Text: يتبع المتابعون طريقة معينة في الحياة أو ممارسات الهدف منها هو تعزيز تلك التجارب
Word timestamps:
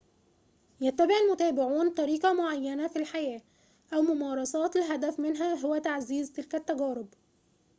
يتبع 0.81 1.13
المتابعون 1.27 1.89
طريقة 1.93 2.33
معينة 2.33 2.87
في 2.87 2.99
الحياة 2.99 3.41
أو 3.93 4.01
ممارسات 4.01 4.75
الهدف 4.75 5.19
منها 5.19 5.55
هو 5.65 5.77
تعزيز 5.77 6.31
تلك 6.31 6.55
التجارب 6.55 7.07